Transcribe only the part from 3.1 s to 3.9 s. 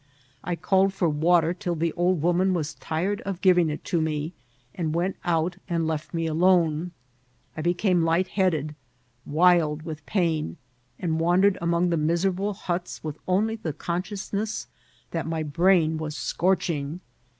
of giving it